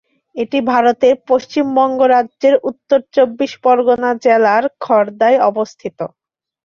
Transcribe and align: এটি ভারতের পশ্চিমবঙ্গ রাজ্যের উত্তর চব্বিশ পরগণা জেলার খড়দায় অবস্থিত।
এটি 0.35 0.59
ভারতের 0.71 1.15
পশ্চিমবঙ্গ 1.29 1.99
রাজ্যের 2.13 2.55
উত্তর 2.69 2.99
চব্বিশ 3.15 3.51
পরগণা 3.63 4.11
জেলার 4.23 4.63
খড়দায় 4.83 5.37
অবস্থিত। 5.49 5.99